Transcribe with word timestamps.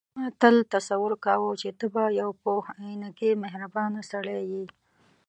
ما 0.15 0.25
تل 0.41 0.55
تصور 0.73 1.11
کاوه 1.25 1.51
چې 1.61 1.69
ته 1.79 1.85
به 1.93 2.03
یو 2.21 2.29
پوخ 2.43 2.65
عینکي 2.83 3.31
مهربانه 3.43 3.99
سړی 4.11 4.39
یې. 4.51 4.65